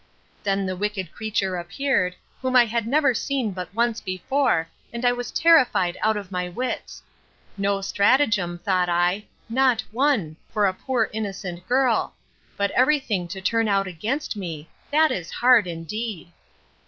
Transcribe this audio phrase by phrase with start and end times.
[0.41, 5.11] Then the wicked creature appeared, whom I had never seen but once before, and I
[5.11, 7.03] was terrified out of my wits.
[7.55, 10.37] No stratagem, thought I, not one!
[10.51, 12.15] for a poor innocent girl;
[12.57, 16.31] but every thing to turn out against me; that is hard indeed!